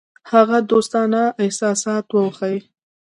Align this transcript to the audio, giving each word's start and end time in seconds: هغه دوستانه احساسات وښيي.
هغه 0.31 0.57
دوستانه 0.71 1.23
احساسات 1.43 2.05
وښيي. 2.13 2.59